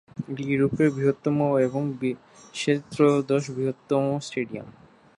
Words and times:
এটি 0.29 0.43
ইউরোপের 0.49 0.89
বৃহত্তম 0.95 1.37
এবং 1.67 1.81
বিশ্বের 2.01 2.77
ত্রয়োদশ 2.91 3.43
বৃহত্তম 3.55 4.03
স্টেডিয়াম। 4.19 4.67